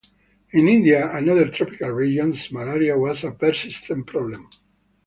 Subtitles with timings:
[0.49, 4.49] In India and other tropical regions, malaria was a persistent problem.